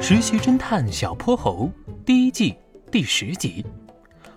[0.00, 1.70] 实习侦探小泼猴
[2.04, 2.54] 第一季
[2.90, 3.64] 第十集：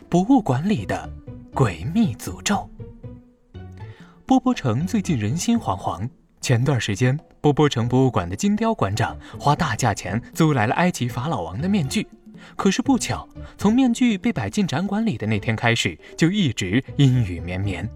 [0.09, 1.09] 博物馆里的
[1.53, 2.69] 诡秘诅咒。
[4.25, 6.07] 波波城最近人心惶惶。
[6.41, 12.05] 前段时间，波波城博物馆的金雕馆长花大价钱租来了埃及法老王的面具，
[12.57, 13.27] 可是不巧，
[13.57, 17.89] 从面具被摆进展馆里的那天开始，就一直阴雨绵绵。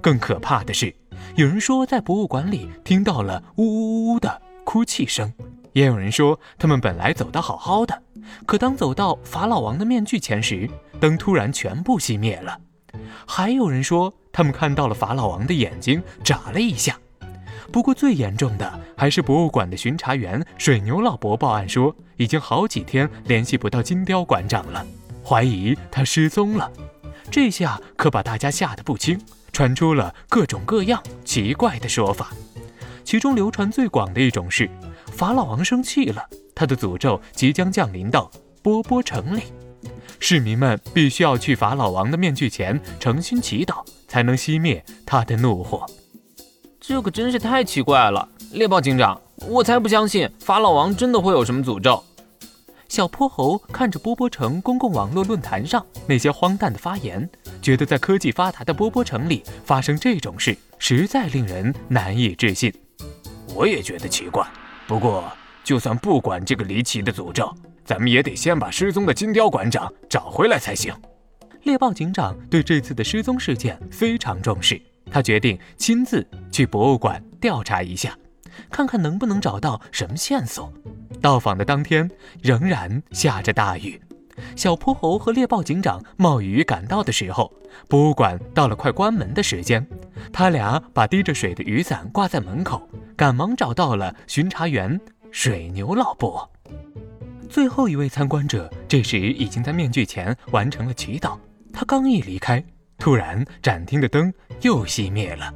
[0.00, 0.94] 更可怕的是，
[1.34, 5.32] 有人说在博物馆里听到了呜呜呜的哭泣声。
[5.72, 8.02] 也有人说，他们本来走得好好的，
[8.46, 10.70] 可当走到法老王的面具前时，
[11.00, 12.58] 灯突然全部熄灭了。
[13.26, 16.96] 还有人说，他们看到了法老王的眼睛眨了一下。
[17.72, 24.86] 不过最严重的还是博物馆的巡查员水牛老伯报案说，已经好几天联系不到金雕馆长了，
[25.24, 26.70] 怀疑他失踪了。
[27.32, 29.20] 这下可把大家吓得不轻，
[29.52, 32.30] 传出了各种各样奇怪的说法。
[33.04, 34.68] 其中流传最广的一种是。
[35.12, 38.28] 法老王生气了，他的诅咒即将降临到
[38.62, 39.42] 波波城里，
[40.18, 45.86] 市民们必须要去法老王的面具前诚心祈祷，才能熄灭他的怒火。
[46.80, 52.02] 这可真是太奇怪了，猎豹警长，我才不相信法老王真的会有什么诅咒。
[52.88, 57.28] 小泼猴看着波波城公共网络论坛上那些荒诞的发言，
[57.62, 62.72] 觉得在科技发达的波波城里发生这种事，实在令人难以置信。
[63.54, 64.46] 我也觉得奇怪。
[64.86, 65.24] 不过，
[65.62, 67.54] 就算不管这个离奇的诅咒，
[67.84, 70.94] 咱们也得先把失踪的金雕馆长找回来才行。
[71.62, 74.80] 猎豹警长对这次的失踪事件非常重视，
[75.10, 78.14] 他决定亲自去博物馆调查一下，
[78.70, 80.70] 看看能不能找到什么线索。
[81.22, 82.10] 到访的当天，
[82.42, 83.98] 仍然下着大雨。
[84.56, 87.50] 小泼猴和猎豹警长冒雨赶到的时候，
[87.88, 89.86] 博物馆到了快关门的时间。
[90.32, 92.86] 他俩把滴着水的雨伞挂在门口，
[93.16, 95.00] 赶忙找到了巡查员
[95.30, 96.48] 水牛老伯。
[97.48, 101.38] 最后一位参观者这时已经在面具前完成了祈祷。
[101.72, 102.64] 他刚一离开，
[102.98, 105.52] 突然展厅的灯又熄灭了。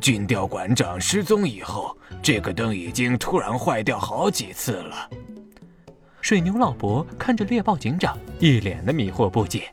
[0.00, 5.10] 金雕馆长失踪以后，这个灯已经突然坏掉好几次了。
[6.22, 9.70] 水牛老伯看着猎豹警长，一脸的迷惑不解。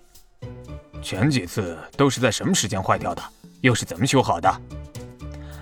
[1.02, 3.24] 前几次都是在什么时间坏掉的？
[3.62, 4.62] 又是怎么修好的？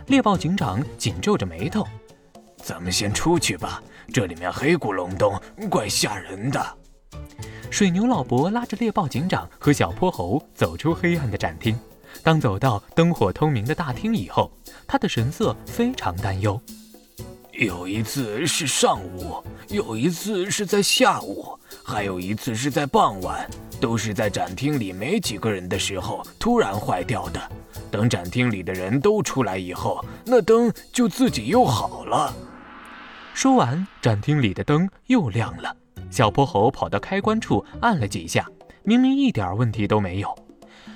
[0.08, 1.86] 猎豹警长紧皱着眉头。
[2.64, 6.66] 咱们先出去吧，这里面黑咕隆咚，怪吓人的。
[7.70, 11.78] 水牛老伯拉着猎豹警长和小泼猴走出黑暗的展厅。
[12.24, 14.50] 当走到灯火通明的大厅以后，
[14.88, 16.60] 他的神色非常担忧。
[17.52, 23.46] 有一次是上午，有一次是在下午，还有一次是在傍晚，
[23.82, 27.52] 都是在展厅里没几个人的时候突然坏掉的。
[27.90, 32.34] 等展厅里的人都出来以后，那灯就自己又好了。
[33.34, 35.76] 说完，展厅里的灯又亮了。
[36.10, 38.48] 小泼猴跑到开关处按了几下，
[38.84, 40.34] 明明一点问题都没有。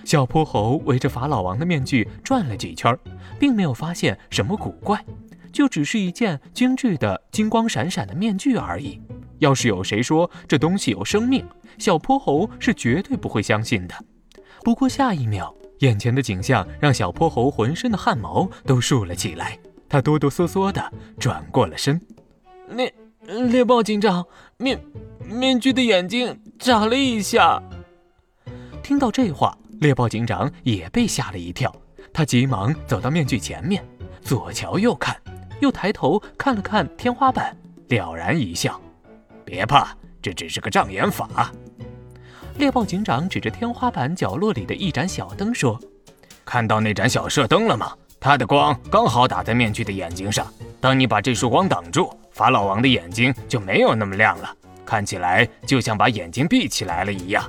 [0.04, 2.98] 小泼猴围着法老王的面具转了几圈，
[3.40, 5.04] 并没有发现什么古怪。
[5.52, 9.02] 就只是一件精致的金光闪闪的面具而已。
[9.40, 11.46] 要是有谁说这东西有生命，
[11.78, 13.94] 小泼猴是绝对不会相信的。
[14.64, 19.58] 不过下一秒，眼前的景象让小泼猴浑身的汗毛都竖了起来。
[19.88, 22.00] 他哆哆嗦嗦地转过了身。
[22.70, 22.94] 猎
[23.50, 24.26] 猎豹警长，
[24.58, 24.82] 面
[25.26, 27.62] 面具的眼睛眨了一下。
[28.82, 31.74] 听到这话，猎豹警长也被吓了一跳。
[32.14, 33.86] 他急忙走到面具前面，
[34.22, 35.16] 左瞧右看。
[35.62, 37.56] 又抬头看了看天花板，
[37.88, 38.82] 了然一笑
[39.46, 41.52] ：“别怕，这只是个障眼法。”
[42.62, 45.80] 猎豹警长指着天花板角落里的一盏小灯说
[46.46, 47.92] ：“看到那盏小射灯了吗？
[48.20, 50.46] 它的光刚好打在面具的眼睛上。
[50.80, 54.56] 当你把这束光挡住，法老王的眼睛就没有那么亮了，
[54.86, 57.44] 看起来就像把眼睛闭起来了一样。”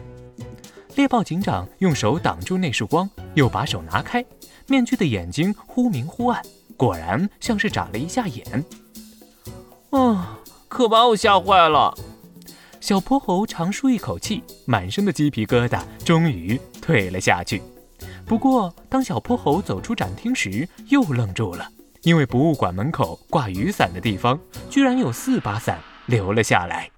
[0.96, 4.24] 猎豹警长用手挡住那束光，又把手拿开，
[4.66, 6.42] 面具的眼睛忽明忽暗。
[6.74, 8.64] 果然像是眨了一下眼，
[9.90, 10.38] 啊！
[10.68, 11.94] 可把我吓坏了。
[12.82, 17.62] 小泼猴长舒一口气，满身的鸡皮疙瘩终于退了下去。
[18.26, 21.64] 不过，当小泼猴走出展厅时，又愣住了，
[22.02, 24.36] 因为博物馆门口挂雨伞的地方，
[24.68, 26.90] 居然有四把伞留了下来。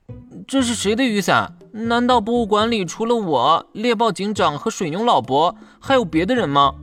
[0.48, 1.54] 这是谁的雨伞？
[1.72, 6.74] 难道博物馆里除了我、猎豹警长和水牛老伯，还有别的人吗？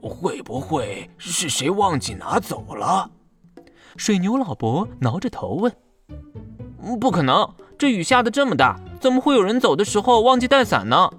[0.00, 3.10] 会不会是谁忘记拿走了？
[3.98, 5.70] 水牛老伯挠着头问
[6.98, 7.46] ：“不可能，
[7.78, 11.10] 这雨下的这么大，怎么会有人走的时候忘记带伞呢？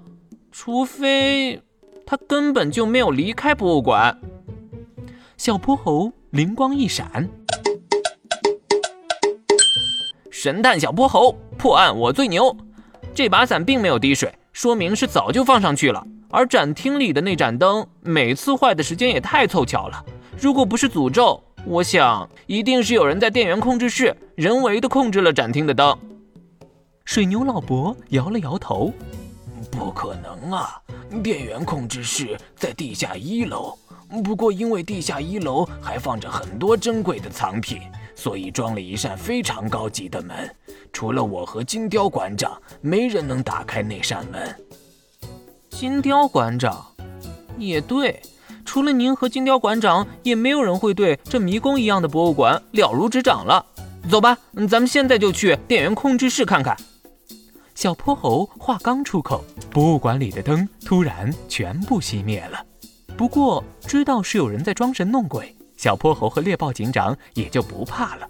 [0.50, 1.62] 除非
[2.04, 4.18] 他根本就没有离开博物馆。”
[5.38, 7.28] 小泼猴灵光一闪，
[10.32, 12.56] 神探小泼猴，破案我最牛。
[13.14, 16.04] 这把伞并没有滴水，说明是早就放上去了。
[16.28, 20.04] 而展厅里的那盏灯，每次坏的时间也太凑巧了。
[20.40, 25.96] 如果不是诅咒，我想一定是有人在电源控制室人为的控制了展厅的灯。
[27.08, 28.92] 水牛老伯摇了摇头
[29.72, 30.78] ：“不可能啊！
[31.22, 33.74] 电源控制室在地下一楼。
[34.22, 37.80] 不过因为地下一楼还放着很多珍贵的藏品，
[38.14, 40.54] 所以装了一扇非常高级的门。
[40.92, 44.54] 除了我和金雕馆长，没人能打开那扇门。”
[45.70, 46.88] 金雕馆长，
[47.56, 48.20] 也对，
[48.66, 53.64] 除了您和金雕馆长，也没有人会对这迷宫一样的博物馆了如指掌了。
[54.10, 54.36] 走吧，
[54.68, 56.76] 咱们现在就去电源控制室看看。
[57.78, 62.66] 小泼猴话刚出口，博物馆里的灯突然全部熄灭了。
[63.16, 68.28] 不过知道是有人在装神弄鬼，小泼猴和猎豹警长也就不怕了。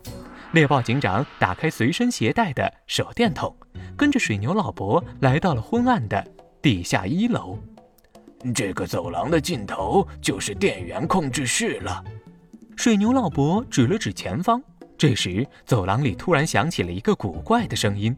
[0.53, 3.57] 猎豹警长打开随身携带的手电筒，
[3.97, 6.23] 跟着水牛老伯来到了昏暗的。
[6.61, 7.59] 地下一楼，
[8.55, 12.05] 这个走廊的尽头就是电源控制室了。
[12.77, 14.63] 水牛老伯指了指前方。
[14.99, 18.15] 这时，走廊里突然响起了一个古怪的声音：“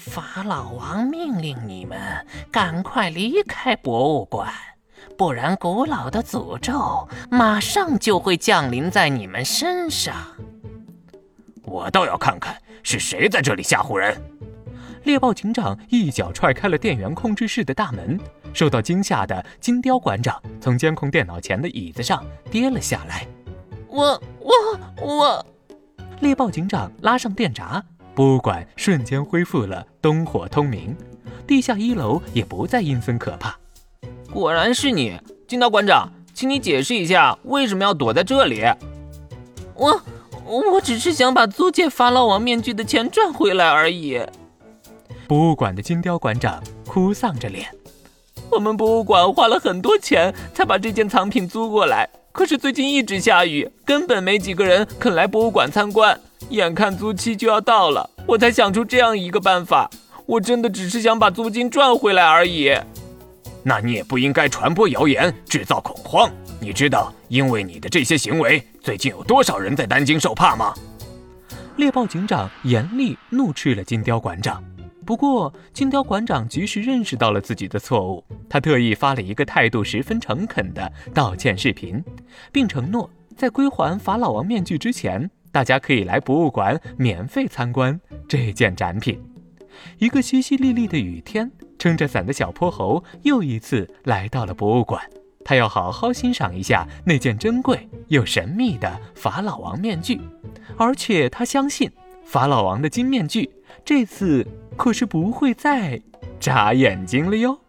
[0.00, 4.50] 法老王命令你们赶快离开博物馆，
[5.18, 10.14] 不然古老的诅咒马上就会降临在你们身上。”
[11.64, 14.18] 我倒要看看是谁在这里吓唬人。
[15.04, 18.18] 猎豹警长一脚踹开了电源控制室的大门，
[18.54, 23.26] 受到惊吓的金雕馆长从监控电脑前的椅子上跌了下来。
[23.86, 25.46] 我我我！
[26.20, 27.82] 猎豹警长拉上电闸，
[28.14, 30.94] 博物馆瞬间恢复了灯火通明，
[31.46, 33.56] 地下一楼也不再阴森可怕。
[34.32, 35.18] 果然是你，
[35.48, 38.62] 金雕馆长，请你解释一下为什么要躲在这里。
[39.74, 40.02] 我
[40.44, 44.20] 我只是想把租借法老王面具的钱赚回来而已。
[45.26, 47.68] 博物馆的金雕馆长哭丧着脸
[48.50, 56.20] ：“我们博物馆花了很多钱才把这件藏品租过来，可是最近一直下雨，根本没几个人肯来博物馆参观。
[56.48, 59.88] 眼看租期就要到了，我才想出这样一个办法。
[60.26, 62.72] 我真的只是想把租金赚回来而已。
[63.62, 66.30] 那你也不应该传播谣言，制造恐慌。
[66.60, 70.74] 你知道，因为你的这些行为，最近有多少人在担惊受怕吗？”
[71.76, 74.62] 猎豹警长严厉怒斥了金雕馆长。
[75.06, 82.02] 不过，金雕馆长及时认识到了自己的错误，他特意发了一个态度十分诚恳的道歉视频，
[82.52, 89.20] 并承诺在归还法老王面具之前，大家可以来博物馆免费参观这件展品。
[89.98, 95.02] 一个淅淅沥沥的雨天，撑着伞的小泼猴又一次来到了博物馆，
[95.44, 100.20] 他要好好欣赏一下那件珍贵又神秘的法老王面具，
[100.76, 101.90] 而且他相信
[102.24, 103.50] 法老王的金面具
[103.84, 104.46] 这次。
[104.76, 106.00] 可是不会再
[106.38, 107.60] 眨眼睛了哟。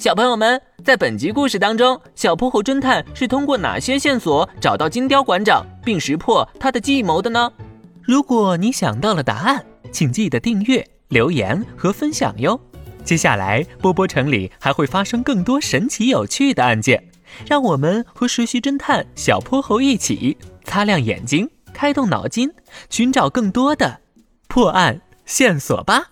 [0.00, 7.52] 小朋友们，在本集故事当中，小泼猴侦探是通过哪些线索找到金雕馆长，并识破他的计谋的呢？
[8.00, 9.62] 如果你想到了答案，
[9.92, 12.58] 请记得订阅、留言和分享哟。
[13.04, 17.04] 接下来，波波城里还会发生更多神奇有趣的案件，
[17.46, 22.50] 让我们和实习侦探小泼猴一起擦亮眼睛，开动脑筋，
[22.88, 24.00] 寻找更多的
[24.48, 25.02] 破案。
[25.26, 26.09] 线索吧。